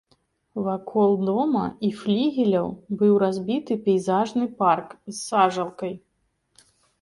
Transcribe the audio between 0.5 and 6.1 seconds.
Вакол дома і флігеляў быў разбіты пейзажны парк з сажалкай.